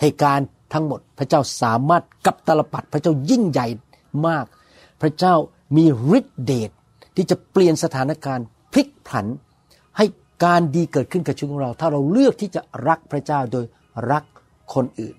[0.00, 3.66] เหตุการณ์ ทั้งหมด พระเจ้าสามารถกลับตาลปัตรพระเจ้ายิ่งใหญ่
[4.26, 4.44] มาก
[5.02, 5.34] พระเจ้า
[5.76, 5.84] มี
[6.18, 6.70] ฤทธิเดช
[7.16, 9.26] ที่จะเปลี่ยนสถานการณ์พลิกผัน
[9.96, 10.04] ให้
[10.44, 13.64] การดีเกิดขึ้นกับชีวิตของเรา ถ้าเราเลือกที่จะรักพระเจ้าโดย
[14.10, 14.24] รัก
[14.74, 15.16] คนอื่น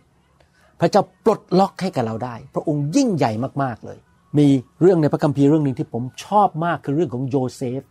[0.79, 3.31] พระเจ้าปลดล็อกให้กับเราได้ พระองค์ยิ่งใหญ่
[3.63, 3.99] มากๆเลย
[4.38, 4.47] มี
[4.81, 7.81] เรื่องในพระคัมภีร์เรื่องหนึ่งที่ผมชอบมากคือเรื่องของโยเซฟ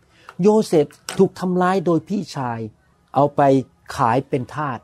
[0.41, 0.85] โยเซฟ
[1.19, 2.59] ถูกทำร้ายโดยพี่ชาย
[3.15, 3.41] เอาไป
[3.95, 4.79] ขายเป็นทาส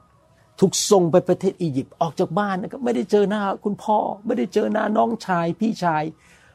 [0.60, 6.04] ถูกส่งไปประเทศอียิปต์ออกจากบ้านนะครับไม่ได้เจอหน้าคุณพ่อ ไม่ได้เจอหน้าน้องชาย พี่ชาย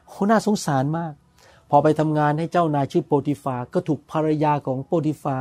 [0.09, 1.13] โหน่าสงสารมาก
[1.69, 5.37] พอไปทำงานให้เจ้านายชื่อโปติฟาก็ถูกภรรยาของโปติฟา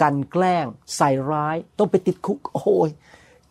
[0.00, 2.90] กันแกล้ง ใส่ร้าย ต้องไปติดคุกโอ้ย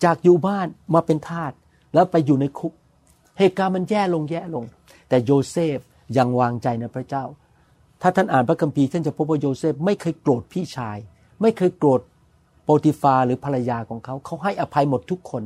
[0.03, 1.51] จากอยู่บ้านมาเป็นทาส
[1.93, 2.73] แล้วไปอยู่ในคุก
[3.39, 4.65] เหตุการณ์มันแย่ลงแย่ลง
[5.09, 5.79] แต่โยเซฟ
[6.17, 7.25] ยังวางใจในพระเจ้า
[8.01, 10.97] ถ้าท่านอ่านพระคัมภีร์ท่านจะพบว่าโยเซฟไม่เคยโกรธพี่ชาย
[11.41, 12.01] ไม่เคยโกรธ
[12.63, 15.43] โปติฟาหรือภรรยาของเขาเขาให้อภัยหมดทุกคน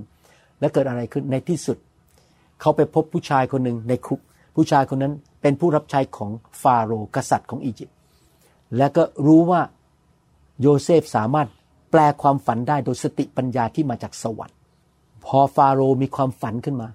[0.60, 1.78] และเกิดอะไรขึ้นในที่สุด
[2.62, 4.20] เขาไปพบผู้ชายคนหนึ่งในคุก
[4.56, 7.96] ผู้ชายคนนั้นเป็นผู้รับใช้ของฟาโรห์กษัตริย์ของอียิปต์
[8.78, 9.62] และก็รู้ว่า
[10.62, 11.48] โยเซฟสามารถ
[11.92, 14.58] แปลความฝันได้โดยสติปัญญาที่มาจากสวรรค์
[15.26, 16.88] พอฟาโรห์มีความฝันขึ้นมา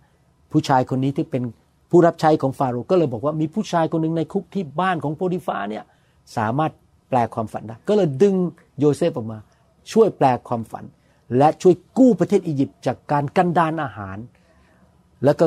[0.53, 1.43] ผู้ชายคนนี้ที่เป็น
[1.91, 5.85] ผู้รับใช้ของฟาโรห์ก็เลยบอกว่ามีผู้ชายคนหนึ่งในคุกที่บ้านของโปติฟาเนี่ย
[6.37, 6.73] สามารถ
[7.09, 8.35] แปลความฝันได้ ก็เลยดึง
[8.79, 9.39] โยเซฟออกมา
[9.93, 10.85] ช่วยแปลความฝัน
[11.39, 14.19] และช่วยกู้ประเทศอียิปต์จากการกันดานอาหาร
[15.25, 15.47] แล้วก็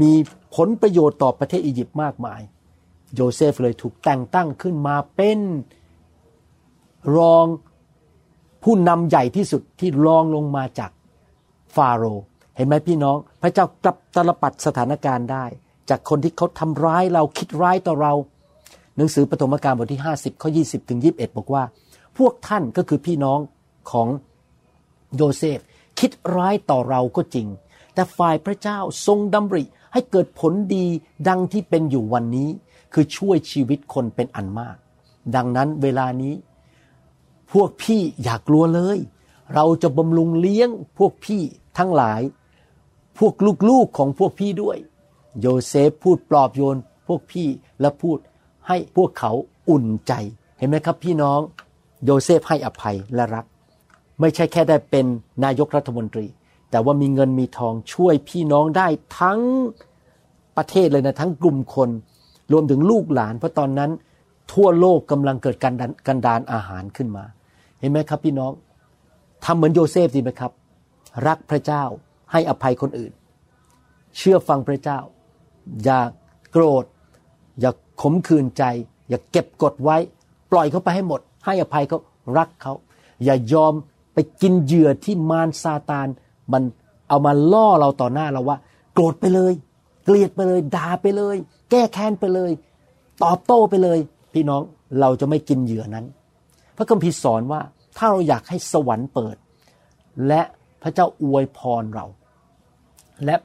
[0.00, 0.12] มี
[0.56, 2.40] ผลประโยชน์ต่อประเทศอียิปต์มากมาย
[3.14, 5.40] โยเซฟเลยถูกแต่งตั้งขึ้นมาเป็น
[7.16, 7.46] รอง
[8.62, 10.90] ผู้นำใหญ่ที่สุดที่รองลงมาจาก
[11.74, 12.24] ฟาโรห์
[12.56, 15.44] เห็นไหมพี่น้อง พระเจ้ากลับตลปัดสถานการณ์ได้
[15.90, 18.12] จากคนที่เขาทำร้ายเราคิดร้ายต่อเรา
[18.96, 21.62] หนังสือปฐมกาลบทที่ 50ข้อ20ถึง21 บอกว่า
[22.18, 23.40] พวกท่านก็คือพี่น้อง
[23.90, 24.08] ของ
[25.16, 25.58] โยเซฟ
[25.98, 27.46] คิดร้ายต่อเราก็จริง
[27.94, 30.86] แต่ฝ่ายพระเจ้าทรงดำริให้เกิดผลดี
[31.28, 32.48] ดังที่เป็นอยู่วันนี้
[32.92, 34.76] คือช่วยชีวิตคนเป็นอันมาก
[35.34, 36.34] ดังนั้นเวลานี้
[37.52, 38.98] พวกพี่อย่ากลัวเลย
[39.54, 41.42] เราจะบำรุงเลี้ยงพวกพี่
[41.78, 42.20] ทั้งหลาย
[43.18, 43.34] พวก
[43.68, 44.78] ลูกๆของพวกพี่ด้วย
[45.40, 46.76] โยเซฟพูดปลอบโยน
[47.06, 47.48] พวกพี่
[47.80, 48.18] และพูด
[48.68, 49.32] ให้พวกเขา
[49.70, 50.12] อุ่นใจ
[50.58, 51.40] เห็นไหมครับพี่น้อง
[52.04, 53.44] โยเซฟให้อภัยและรัก
[54.20, 55.06] ไม่ใช่แค่ได้เป็น
[55.44, 56.26] นายกรัฐมนตรี
[56.70, 58.86] แต่ว่ามีเงินมีทองช่วยพี่น้องได้
[59.18, 59.40] ทั้ง
[60.56, 61.90] ประเทศเลยนะทั้งกลุ่มคน
[62.52, 63.90] รวมถึงลูกหลาน เพราะตอนนั้น
[64.52, 67.24] ทั่วโลกกำลังเกิดการดันกันดานอาหารขึ้นมา
[67.80, 68.52] เห็นไหมครับพี่น้อง
[69.44, 70.52] ทำเหมือนโยเซฟดีไหมครับ
[71.26, 71.82] รักพระเจ้า
[72.32, 73.12] ให้อภัยคนอื่น
[74.16, 74.98] เชื่อฟังพระเจ้า
[75.84, 76.00] อย่า
[76.52, 76.84] โกรธ
[77.60, 77.70] อย่า
[78.02, 78.64] ขมขื่นใจ
[79.08, 79.96] อย่าเก็บกดไว้
[80.52, 81.98] ปล่อยเขาไปให้หมด ให้อภัยเขา
[82.38, 82.74] รักเขา
[83.24, 83.72] อย่ายอม
[84.14, 86.08] ไปกินเหยื่อที่มารซาตาน
[86.52, 86.62] มัน
[87.08, 88.58] เอามาล่อเราต่อหน้าเราว่า
[88.92, 89.52] โกรธไปเลย
[90.04, 91.36] เกลียดไปเลยด่าไปเลย
[91.70, 92.50] แก้แค้นไปเลย
[93.24, 93.98] ตอบโต้ไปเลย
[94.34, 94.62] พี่น้อง
[95.00, 96.06] เราจะไม่กินเหยื่อนั้น
[96.76, 97.60] พระคัมภีร์สอนว่า
[97.96, 99.36] ถ้าเราอยากให้สวรรค์เปิด
[100.28, 100.42] และ
[100.82, 102.06] พระเจ้าอวยพรเรา
[103.24, 103.36] และ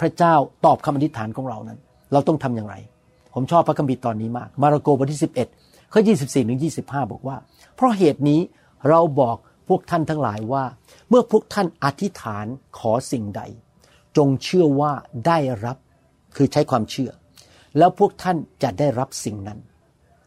[0.00, 0.34] พระเจ้า
[0.64, 1.78] ตอบคำอธิษฐานของเรานั้น
[2.12, 2.74] เราต้องทำอย่างไร
[3.34, 7.36] ผมชอบพระคัมภีร์ตอนนี้มาก มาระโกบทที่ 11 ข้อ24ถึง25 บอกว่า
[7.74, 8.40] เพราะเหตุนี้
[8.88, 9.36] เราบอก
[9.68, 10.64] พวกท่านทั้งหลายว่า
[11.08, 12.46] เมื่อพวกท่านอธิษฐาน
[12.78, 13.42] ขอสิ่งใด
[14.16, 14.92] จงเชื่อว่า
[15.26, 15.76] ได้รับ
[16.36, 17.10] คือใช้ความเชื่อ
[17.78, 19.58] แล้วพวกท่านจะได้รับสิ่งนั้น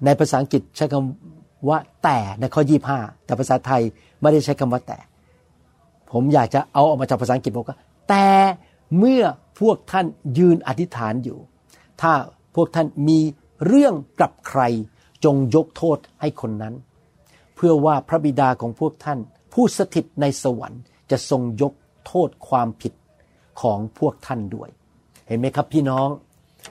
[0.06, 2.62] ในภาษาอังกฤษใช้คำว่าแต่ในข้อ
[2.94, 3.82] 25 แต่ภาษาไทย
[4.22, 5.00] ไม่ได้ใช้คำว่าแต่
[6.12, 7.78] ผมอยากจะเอาออกมาจากภาษาอังกฤษบอกว่า
[8.10, 8.28] แต่
[8.98, 9.24] เมื่อ
[9.60, 10.06] พวกท่าน
[10.38, 11.40] ยืนอธิษฐานอยู่
[12.02, 12.12] ถ้า
[12.56, 13.20] พวกท่านมี
[13.68, 14.62] เรื่องกับใคร
[15.24, 16.74] จงยกโทษให้คนนั้น
[17.56, 19.20] เพื่อว่าพระบิดาของพวกท่าน
[19.54, 21.74] ผู้สถิตในสวรรค์จะทรงยก
[22.08, 22.94] โทษความผิด
[23.62, 24.70] ของพวกท่านด้วย
[25.28, 26.08] เห็นไหมครับพี่น้อง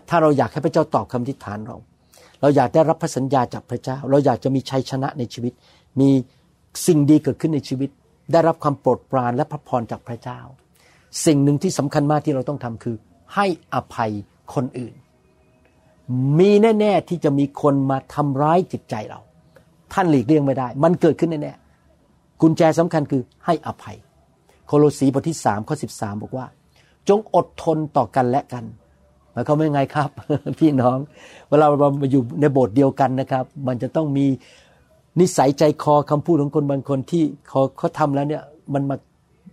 [0.09, 1.77] ถ้าเราอยากให้พระเจ้าตอบคำอธิฐานเรา
[2.41, 5.53] เราอยากได้รับพระสัญญาจากพระเจ้า เราอยากจะมีชัยชนะในชีวิต
[6.01, 6.11] มี
[6.87, 7.91] สิ่งดีเกิดขึ้นในชีวิต
[8.33, 10.41] ได้รับความโปรดปรานและพระพรจากพระเจ้า
[11.27, 12.97] สิ่งหนึ่งที่สำคัญมากที่เราต้องทำคือ
[13.35, 14.13] ให้อภัย
[14.55, 14.95] คนอื่น
[16.39, 19.21] มีแน่ ๆ ที่จะมีคนมาทำร้ายจิตใจเรา
[19.93, 23.97] ท่านหลีกเลี่ยงไม่ได้ มันเกิดขึ้นแน่ๆกุญแจสำคัญคือให้อภัย
[24.67, 26.47] โคโลสีบทที่3ข้อ13บอกว่า
[27.09, 28.65] จงอดทนต่อกันและกัน
[29.33, 30.11] หมายความว่าไงครับ
[30.61, 30.99] พี่น้อง
[31.51, 34.27] เวลาเรามาอยู่ในโบสถ์เดียวกันนะครับ มันจะต้องมี
[35.21, 38.43] นิสัยใจคอคำพูดของคนบางคนที่เขาเขาทำแล้วเนี่ย
[38.75, 38.97] มันมา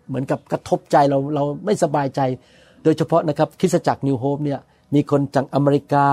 [0.07, 2.19] เหมือนกับกระทบใจเราเราไม่สบายใจ
[2.83, 4.59] โดยเฉพาะนะครับคริสตจักร New Hope เนี่ย
[4.95, 6.07] มีคนจากอเมริกา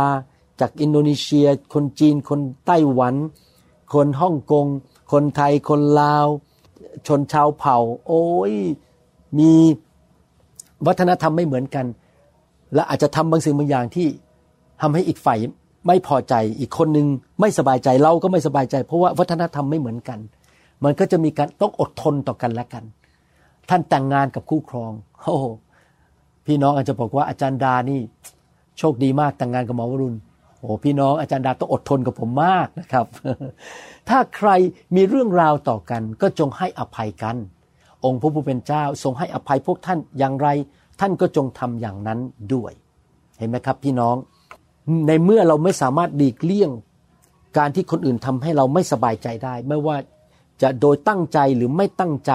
[0.60, 3.14] จากอินโดนีเซีย คนจีน คนไต้หวัน
[3.94, 4.66] คนฮ่องกง
[5.12, 6.26] คนไทย คนลาว
[7.06, 8.54] ชนชาวเผ่า โอ้ย
[9.38, 9.52] มี
[10.86, 11.86] วัฒนธรรมไม่เหมือนกัน
[12.74, 14.06] และอาจจะทำบางสิ่งบางอย่างที่
[14.80, 15.38] ทำให้อีกฝ่าย
[15.86, 17.06] ไม่พอใจ อีกคนนึง
[17.40, 20.18] ไม่สบายใจ เราก็ไม่สบายใจ เพราะว่าวัฒนธรรมไม่เหมือนกัน
[20.84, 22.84] มันก็จะมีการต้องอดทนต่อกันและกัน
[23.68, 24.92] ท่านแต่งงานกับคู่ครอง
[25.22, 25.36] โอ้
[26.46, 28.00] พี่น้องอาจจะบอกว่าอาจารย์ดานี่
[28.78, 30.16] โชคดีมากแต่งงานกับหมอวรุณ
[30.60, 33.06] โอ้พี่น้องอาจารย์ดาต้องอดทนกับผมมากนะครับ
[34.08, 34.50] ถ้าใคร
[34.96, 37.36] มีเรื่องราวต่อกัน ก็จงให้อภัยกัน
[38.04, 40.48] องค์พระผู้เป็นเจ้าทรงให้อภัยพวกท่านอย่างไร
[41.00, 42.18] ท่านก็จงทำอย่างนั้น
[42.54, 42.72] ด้วย
[43.38, 44.16] เห็นไหมครับพี่น้อง
[45.06, 46.70] ในเมื่อเราไม่สามารถดีกเลี่ยง
[47.58, 49.96] การที่คนอื่นทำให้เราไม่สบายใจได้ ไม่ว่า
[50.62, 52.32] จะโดยตั้งใจหรือไม่ตั้งใจ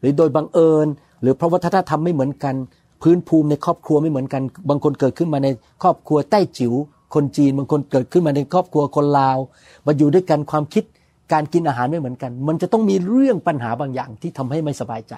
[0.00, 0.86] หรือโดยบังเอิญ
[1.20, 2.54] หรือเพราะวัฒนธรรมไม่เหมือนกัน
[3.02, 5.48] พื้นภูมิในครอบครัวไม่เหมือนกัน บางคนเกิดขึ้นมาใน
[5.82, 6.72] ครอบครัวใต้จิ๋ว
[7.14, 9.38] คนจีนบางคนเกิดขึ้นมาในครอบครัวคนลาว
[9.86, 10.84] มาอยู่ด้วยกันความคิด
[11.32, 15.14] การกินอาหารไม่เหมือนกัน มันจะต้องมีเรื่องปัญหาบางอย่างที่ทำให้ไม่สบายใจ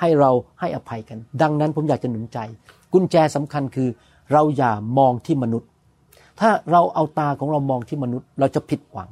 [0.00, 2.38] ให้เราให้อภัยกัน ดังนั้นผมอยากจะหนุนใจ
[2.92, 3.88] กุญแจสำคัญคือ
[4.32, 5.68] เราอย่ามองที่มนุษย์
[6.40, 9.10] ถ้าเราเอาตาของเรามองที่มนุษย์ เราจะผิดหวัง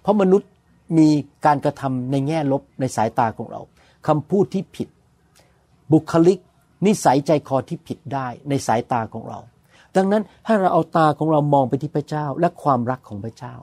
[0.00, 0.48] เพราะมนุษย์
[0.98, 1.08] มี
[1.46, 3.60] การกระทำในแง่ลบในสายตาของเรา
[4.06, 4.88] คำพูดที่ผิด
[5.92, 6.38] บุคลิก
[6.86, 9.38] นิสัยใจคอที่ผิดได้ในสายตาของเรา
[9.96, 13.54] ดังนั้นให้เราเอาตาของเรามองไปที่พระเจ้าและความรักของพระเจ้า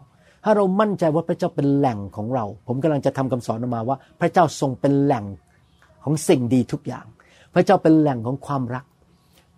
[0.43, 5.25] ถ้าเรามั่นใจว่าพระเจ้าเป็นแหล่งของเรา ผมกำลังจะทำคำสอนออกมาว่า พระเจ้าทรงเป็นแหล่ง
[6.03, 7.05] ของสิ่งดีทุกอย่าง
[7.53, 8.85] พระเจ้าเป็นแหล่งของความรัก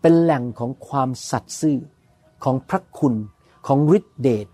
[0.01, 1.77] เป็นแหล่งของความสัตย์ซื่อ
[2.43, 3.15] ของพระคุณ
[3.67, 4.47] ของฤทธิเดช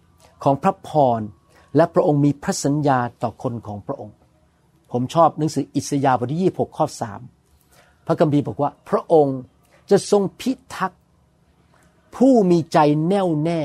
[0.43, 1.21] ของพระพร
[1.75, 4.15] และพระองค์มีพระสัญญาต่อคนของพระองค์
[4.91, 6.85] ผมชอบหนังสืออิสยาห์บทที่ 26 ข้อ
[7.45, 9.39] 3 พระคัมภีร์บอกว่า พระองค์
[9.91, 11.01] จะทรงพิทักษ์
[12.15, 13.61] ผู้มีใจแน่วแน่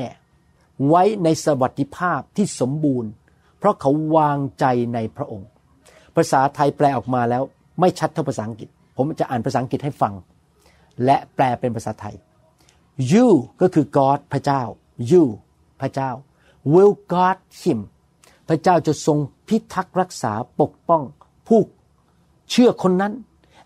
[0.87, 3.11] ไว้ในสวัสดิภาพที่สมบูรณ์
[3.57, 5.49] เพราะเขาวางใจในพระองค์
[6.15, 7.43] ภาษาไทยแปลออกมาแล้ว
[7.79, 10.13] ไม่ชัดเท่าภาษาอังกฤษ ผมจะอ่านภาษาอังกฤษให้ฟัง
[11.05, 12.15] และแปลเป็นภาษาไทย
[13.11, 13.27] you
[13.61, 14.61] ก็คือ God พระเจ้า
[15.11, 15.23] you
[15.81, 16.11] พระเจ้า
[16.73, 17.79] will guard him
[18.49, 21.03] พระเจ้าจะทรงพิทักษ์รักษาปกป้อง
[21.47, 21.61] ผู้
[22.49, 23.13] เชื่อคนนั้น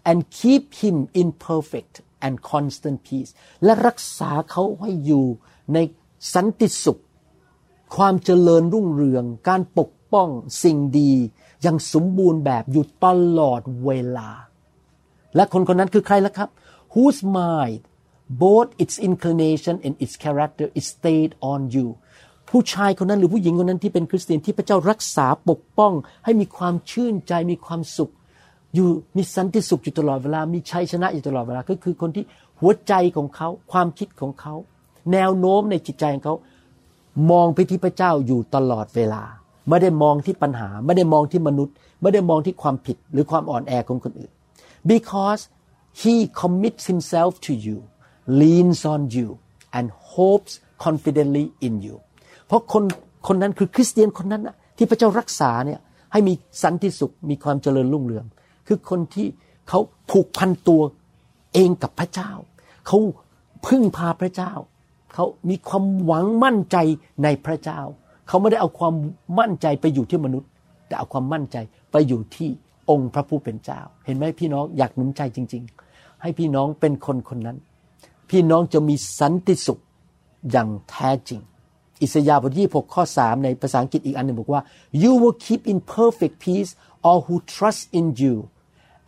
[0.10, 1.94] and keep him in perfect
[2.26, 3.32] and constant peace
[3.64, 5.26] และรักษาเขาให้อยู่
[5.74, 5.78] ใน
[6.34, 7.02] สันติสุข
[7.96, 10.30] ความเจริญรุ่งเรือง การปกป้อง
[10.64, 11.12] สิ่งดี
[11.62, 13.08] อย่างสมบูรณ์แบบอยู่ต
[13.40, 14.30] ลอดเวลา
[15.36, 16.50] และคนคนนั้นคือใครล่ะครับ
[16.94, 17.82] whose mind
[18.44, 21.88] both its inclination and its character is stayed on you
[22.50, 25.94] ผู้ชายคนนั้นหรือผู้หญิงคนนั้นที่เป็นคริสเตียนที่พระเจ้ารักษาปกป้อง
[26.26, 28.12] ให้มีความชื่นใจมีความสุข
[28.76, 32.26] อยู่มีสันติสุขอยู่ตลอดเวลา มีชัยชนะอยู่ตลอดเวลา ก็คือคนที่
[32.60, 34.54] หัวใจของเขา ความคิดของเขา
[35.12, 36.36] แนวโน้มในจิตใจของเขา
[37.32, 39.24] มองไปที่พระเจ้าอยู่ตลอดเวลา
[39.70, 44.32] ไม่ได้มองที่ปัญหา ไม่ได้มองที่มนุษย์ ไม่ได้มองที่ความผิดหรือความอ่อนแอของคนอื่น
[44.92, 45.42] because
[46.02, 47.78] he commits himself to you
[48.42, 49.30] leans on you
[49.78, 50.54] and hopes
[50.86, 51.96] confidently in you
[52.48, 52.84] เพราะคน
[53.28, 55.80] คนนั้นคือคริสเตียนคนนั้นนะที่พระเจ้ารักษาเนี่ย
[56.12, 56.34] ให้มี
[56.64, 58.26] สันติสุขมีความเจริญรุ่งเรือง
[58.68, 59.28] คือคนที่
[59.70, 60.82] เขาผูกพันตัว
[61.54, 62.32] เองกับพระเจ้า
[62.88, 62.98] เขา
[63.66, 64.54] พึ่งพาพระเจ้า
[65.14, 66.78] เขามีความหวังมั่นใจ
[67.24, 67.80] ในพระเจ้า
[68.28, 68.94] เขาไม่ได้เอาความ
[69.40, 70.50] มั่นใจไปอยู่ที่มนุษย์
[70.88, 71.58] แต่เอาความมั่นใจ
[71.92, 72.50] ไปอยู่ที่
[72.90, 77.58] องค์พระผู้เป็นเจ้า เห็นไหมพี่น้องอยากหนุนใจจริง ๆ ให้พี่น้องเป็นคนคนนั้น
[78.30, 79.80] พี่น้องจะมีสันติสุข
[80.52, 81.42] อย่างแท้จริง
[82.02, 84.62] อิสยาห์บทที่6ข้อ 3 ในภาษาอังกฤษอีกอันหนึ่งบอกว่า
[85.04, 86.72] you will keep in perfect peace
[87.08, 88.36] all who trust in you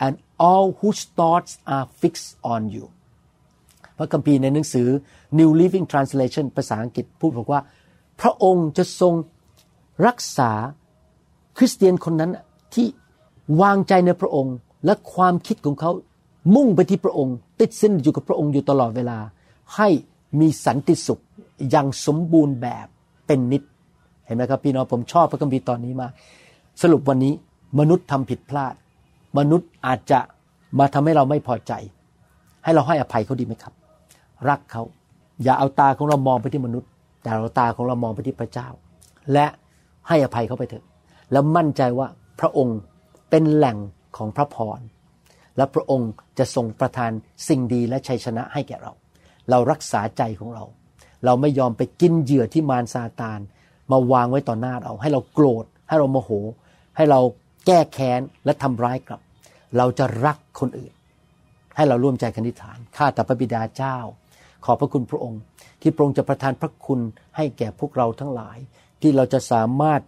[0.05, 0.13] and
[0.47, 2.86] all whose thoughts are fixed on you
[3.97, 4.88] พระคัมภีร์ในหนังสือ
[5.39, 7.62] New Living Translation ภาษาอังกฤษพูดบอกว่า
[8.21, 9.13] พระองค์จะทรง
[10.07, 10.51] รักษา
[11.57, 12.31] คริสเตียนคนนั้น
[12.73, 12.88] ที่
[13.62, 14.55] วางใจในพระองค์
[14.86, 15.91] และความคิดของเขา
[16.55, 19.17] มุ่งไปที่พระองค์ ติดสินอยู่กับพระองค์อยู่ตลอดเวลา
[19.75, 19.88] ให้
[20.39, 21.19] มีสันติสุข
[21.69, 22.88] อย่างสมบูรณ์แบบ
[23.27, 23.63] เป็นนิด
[24.25, 26.12] เห็นไหมครับพี่น้องผมชอบพระคัมภีร์ตอนนี้มาก
[26.81, 27.33] สรุปวันนี้
[27.79, 28.73] มนุษย์ทำผิดพลาด
[29.38, 30.19] มนุษย์อาจจะ
[30.80, 31.73] มาทำให้เราไม่พอใจ
[32.63, 33.73] ให้เราให้อภัยเขาดีไหมครับ
[34.50, 34.84] รักเขา
[35.43, 36.89] อย่าเอาตาของเรามองไปที่มนุษย์
[37.23, 38.67] แต่เราตาของเรามองไปที่พระเจ้า
[39.34, 39.45] และ
[40.08, 40.86] ให้อภัยเขาไปเถอะ
[41.32, 42.08] แล้วมั่นใจว่า
[42.39, 42.80] พระองค์
[43.30, 43.78] เป็นแหล่ง
[44.17, 44.80] ของพระพร
[45.58, 47.12] และพระองค์จะทรงประทาน
[47.47, 48.91] สิ่งดีและชัยชนะให้แก่เรา
[49.50, 50.63] เรารักษาใจของเรา
[51.26, 53.39] เราไม่ยอมไปกินเหยื่อที่มารซาตาน
[53.91, 56.32] มาวางไว้ต่อหน้าเรา ให้เราโกรธ ให้เราโมโห
[56.95, 57.19] ให้เรา
[57.65, 59.21] แก้แค้นและทำร้ายกลับ
[59.77, 60.93] เราจะรักคนอื่น
[61.75, 63.97] ให้เราร่วมใจกันอธิษฐานข้าแต่พระบิดาเจ้า
[64.65, 65.41] ขอบพระคุณพระองค์
[65.82, 66.99] ที่พระองค์จะประทานพระคุณ
[67.36, 68.58] ให้แก่พวกเราทั้งหลาย
[69.01, 70.01] ที่เราจะสามารถ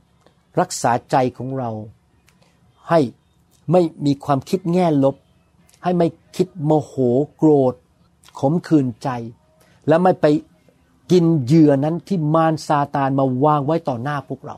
[0.60, 1.72] รักษาใจของเรา
[2.90, 3.00] ให้
[3.72, 5.16] ไม่มีความคิดแง่ลบ
[5.84, 6.94] ให้ไม่คิดโมโห
[7.38, 7.74] โกรธ
[8.40, 9.10] ขมขื่นใจ
[9.88, 10.26] และไม่ไป
[11.12, 14.58] กินเหยื่อนั้นที่มารซาตานมาวางไว้ต่อหน้าพวกเรา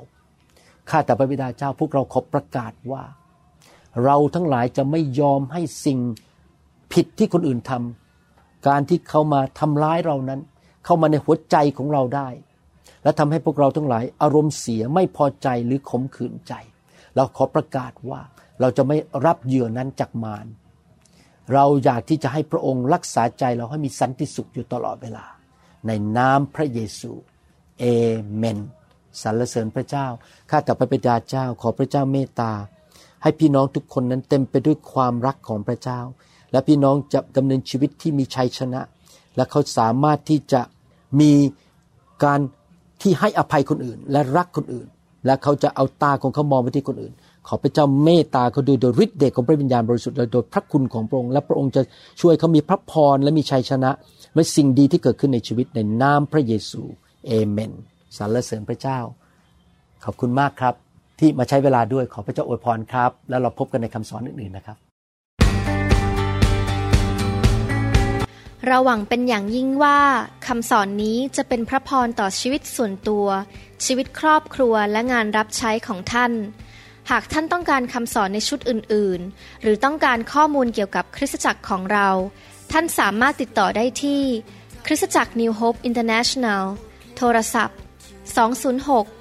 [0.89, 3.03] ข้าแต่พระบิดาเจ้าพวกเราขอประกาศว่า
[4.05, 5.99] เราทั้งหลายจะไม่ยอมให้สิ่ง
[6.93, 10.41] ผิดที่คนอื่นทำการที่เขามาทำร้ายเรานั้น
[10.85, 12.29] เข้ามาในหัวใจของเราได้
[13.03, 16.53] และทำให้พวกเราทั้งหลายอารมณ์เสียไม่พอใจหรือขมขื่นใจ
[17.15, 18.21] เราขอประกาศว่า
[18.61, 20.45] เราจะไม่รับเหยื่อนั้นจากมาร
[21.53, 25.25] เราอยากที่จะให้พระองค์รักษาใจเราให้มีสันติสุขอยู่ตลอดเวลา
[25.87, 27.11] ในนามพระเยซู
[27.79, 27.85] เอ
[28.35, 28.59] เมน
[29.21, 30.07] สรรเสริญพระเจ้า
[30.49, 32.51] ข้าแต่พระบิดาเจ้า ขอพระเจ้าเมตตา
[33.23, 35.99] ให้พี่น้องทุกคนนั้นเต็มไปด้วยความรักของพระเจ้า
[36.51, 38.81] และพี่น้องจะดำเนินชีวิตที่มีชัยชนะ
[39.35, 40.61] และเขาสามารถที่จะ
[41.19, 41.31] มี
[42.23, 42.39] การ
[43.01, 44.87] ที่ให้อภัยคนอื่น และรักคนอื่น
[45.25, 47.13] และเขาจะเอาตาของเขามองไปที่คนอื่น
[47.47, 51.81] ขอพระเจ้าเมตตาเขาดูโดยฤทธิ์เดชของพระวิญญาณบริสุทธิ์และโดยพระคุณของพระองค์และพระองค์จะ
[52.21, 53.91] ช่วยเขามีพระพรและมีชัยชนะ
[54.35, 56.81] และสิ่งดีที่เกิดขึ้นในชีวิตในนามพระเยซู
[57.27, 57.71] เอเมน
[58.17, 58.99] สรรเสริญพระเจ้า
[60.03, 60.90] ขอบคุณมากครับ
[61.23, 64.77] ที่มาใช้เวลาด้วยขอพระเจ้าอวยพรครับ แล้วเราพบกันในคำสอนอื่นๆนะครับ
[68.67, 69.99] เราหวังเป็นอย่างยิ่งว่า
[70.47, 73.27] คำสอนนี้จะเป็นพระพรต่อชีวิตส่วนตัว
[73.85, 76.31] ชีวิตครอบครัวและงานรับใช้ของท่าน
[77.11, 82.09] หากท่านต้องการคำสอนในชุดอื่นๆ หรือต้องการข้อมูลเกี่ยวกับคริสตจักรของเรา
[82.71, 84.21] ท่านสามารถติดต่อได้ที่
[84.85, 86.63] คริสตจักร New Hope International
[87.17, 87.77] โทรศัพท์
[88.51, 89.20] 206